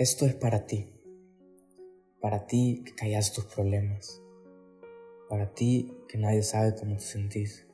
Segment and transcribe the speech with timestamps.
[0.00, 0.86] Esto es para ti.
[2.22, 4.22] Para ti que callas tus problemas.
[5.28, 7.66] Para ti que nadie sabe cómo te sentís.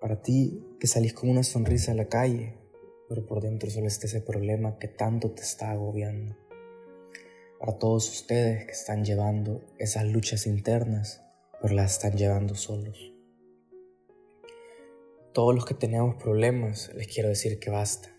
[0.00, 2.54] Para ti que salís con una sonrisa a la calle,
[3.08, 6.36] pero por dentro solo está ese problema que tanto te está agobiando.
[7.58, 11.24] Para todos ustedes que están llevando esas luchas internas,
[11.60, 13.12] pero las están llevando solos.
[15.34, 18.10] Todos los que tenemos problemas, les quiero decir que basta.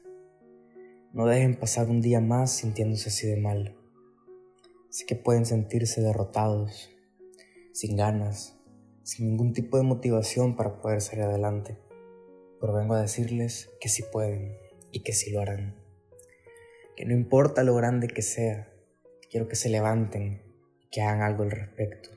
[1.11, 3.75] No dejen pasar un día más sintiéndose así de mal.
[4.91, 6.91] Sé que pueden sentirse derrotados,
[7.73, 8.59] sin ganas,
[9.01, 11.79] sin ningún tipo de motivación para poder salir adelante.
[12.61, 14.55] Pero vengo a decirles que sí pueden
[14.91, 15.75] y que sí lo harán.
[16.95, 18.71] Que no importa lo grande que sea,
[19.31, 20.43] quiero que se levanten
[20.79, 22.11] y que hagan algo al respecto.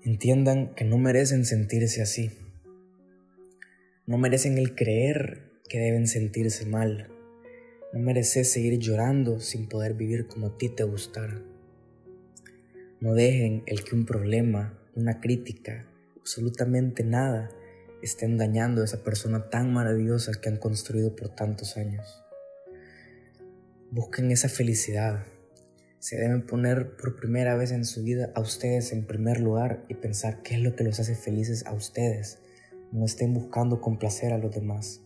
[0.00, 2.30] Entiendan que no merecen sentirse así.
[4.06, 7.12] No merecen el creer que deben sentirse mal
[7.96, 11.40] no mereces seguir llorando sin poder vivir como a ti te gustara.
[13.00, 15.86] No dejen el que un problema, una crítica,
[16.20, 17.48] absolutamente nada
[18.02, 22.22] estén dañando a esa persona tan maravillosa que han construido por tantos años.
[23.90, 25.24] Busquen esa felicidad.
[25.98, 29.94] Se deben poner por primera vez en su vida a ustedes en primer lugar y
[29.94, 32.40] pensar qué es lo que los hace felices a ustedes.
[32.92, 35.05] No estén buscando complacer a los demás.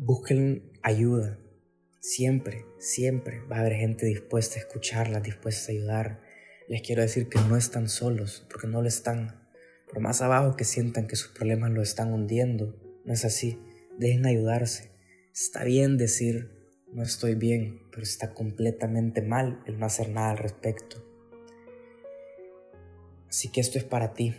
[0.00, 1.40] Busquen ayuda.
[1.98, 6.20] Siempre, siempre va a haber gente dispuesta a escucharla, dispuesta a ayudar.
[6.68, 9.48] Les quiero decir que no están solos, porque no lo están.
[9.88, 13.58] Por más abajo que sientan que sus problemas lo están hundiendo, no es así.
[13.98, 14.92] Dejen ayudarse.
[15.34, 16.48] Está bien decir,
[16.92, 21.04] no estoy bien, pero está completamente mal el no hacer nada al respecto.
[23.28, 24.32] Así que esto es para ti,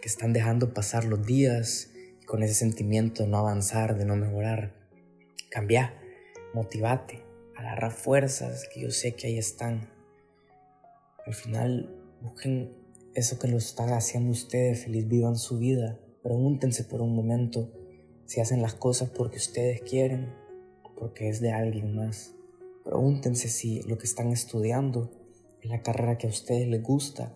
[0.00, 1.92] que están dejando pasar los días
[2.24, 4.75] con ese sentimiento de no avanzar, de no mejorar.
[5.56, 5.94] Cambia,
[6.52, 7.24] motivate,
[7.56, 9.88] agarra fuerzas que yo sé que ahí están.
[11.24, 12.76] Al final, busquen
[13.14, 15.98] eso que lo están haciendo ustedes feliz, vivan su vida.
[16.22, 17.72] Pregúntense por un momento
[18.26, 20.30] si hacen las cosas porque ustedes quieren
[20.82, 22.34] o porque es de alguien más.
[22.84, 25.10] Pregúntense si lo que están estudiando
[25.62, 27.34] es la carrera que a ustedes les gusta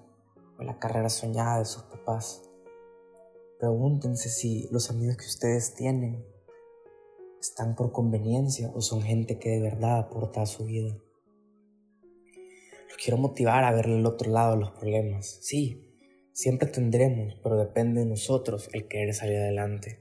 [0.58, 2.42] o la carrera soñada de sus papás.
[3.58, 6.22] Pregúntense si los amigos que ustedes tienen
[7.40, 10.96] están por conveniencia o son gente que de verdad aporta a su vida.
[12.88, 15.38] Los quiero motivar a ver el otro lado de los problemas.
[15.40, 15.96] Sí,
[16.32, 20.00] siempre tendremos, pero depende de nosotros el querer salir adelante.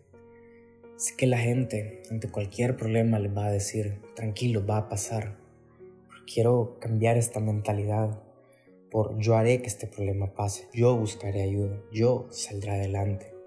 [0.97, 5.37] Sé que la gente ante cualquier problema les va a decir, tranquilo, va a pasar.
[6.31, 8.21] quiero cambiar esta mentalidad
[8.91, 13.38] por yo haré que este problema pase, yo buscaré ayuda, yo saldré adelante.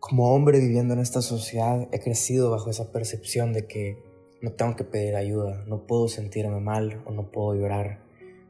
[0.00, 4.02] Como hombre viviendo en esta sociedad he crecido bajo esa percepción de que
[4.40, 8.02] no tengo que pedir ayuda, no puedo sentirme mal o no puedo llorar,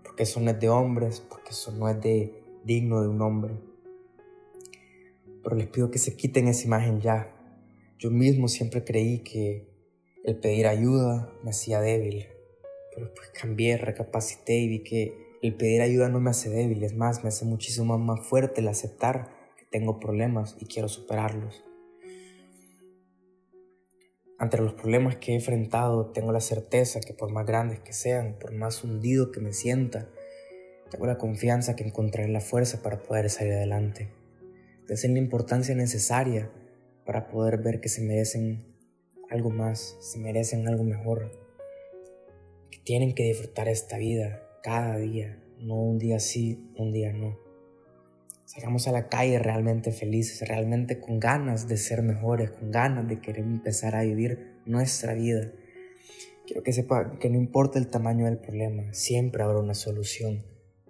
[0.04, 3.54] porque eso no es de hombres, porque eso no es de digno de un hombre.
[5.42, 7.34] Pero les pido que se quiten esa imagen ya.
[7.98, 9.66] Yo mismo siempre creí que
[10.22, 12.28] el pedir ayuda me hacía débil,
[12.94, 16.94] pero después cambié, recapacité y vi que el pedir ayuda no me hace débil, es
[16.94, 19.39] más, me hace muchísimo más fuerte el aceptar
[19.70, 21.64] tengo problemas y quiero superarlos.
[24.38, 28.38] Ante los problemas que he enfrentado, tengo la certeza que por más grandes que sean,
[28.38, 30.08] por más hundido que me sienta,
[30.90, 34.08] tengo la confianza que encontraré la fuerza para poder salir adelante.
[34.88, 36.50] Desen la importancia necesaria
[37.04, 38.74] para poder ver que se merecen
[39.28, 41.30] algo más, se merecen algo mejor,
[42.70, 47.49] que tienen que disfrutar esta vida cada día, no un día sí, un día no.
[48.52, 53.20] Salgamos a la calle realmente felices, realmente con ganas de ser mejores, con ganas de
[53.20, 55.52] querer empezar a vivir nuestra vida.
[56.48, 60.44] Quiero que sepa que no importa el tamaño del problema, siempre habrá una solución,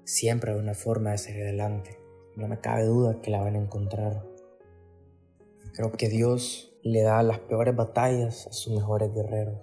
[0.05, 1.99] siempre habrá una forma de salir adelante.
[2.35, 4.25] No me cabe duda que la van a encontrar.
[5.75, 9.61] Creo que Dios le da las peores batallas a sus mejores guerreros.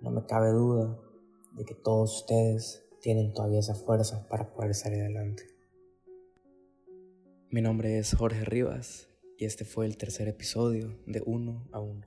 [0.00, 0.96] No me cabe duda
[1.56, 5.59] de que todos ustedes tienen todavía esa fuerza para poder salir adelante.
[7.52, 12.06] Mi nombre es Jorge Rivas y este fue el tercer episodio de Uno a Uno.